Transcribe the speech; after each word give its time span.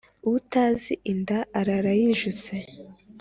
Utazi 0.35 0.93
inda 1.11 1.37
arara 1.59 1.91
yijuse. 1.99 2.53